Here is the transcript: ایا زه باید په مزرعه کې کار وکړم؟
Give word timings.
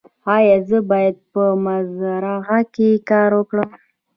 ایا 0.35 0.57
زه 0.69 0.77
باید 0.91 1.15
په 1.33 1.43
مزرعه 1.65 2.59
کې 2.73 2.89
کار 3.09 3.31
وکړم؟ 3.35 3.69